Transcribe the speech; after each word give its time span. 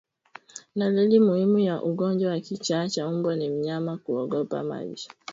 Dalili 0.75 1.19
muhimu 1.19 1.59
ya 1.59 1.83
ugonjwa 1.83 2.31
wa 2.31 2.39
kichaa 2.39 2.87
cha 2.89 3.11
mbwa 3.11 3.35
ni 3.35 3.49
mnyama 3.49 3.97
kuogopa 3.97 4.63
maji 4.63 5.09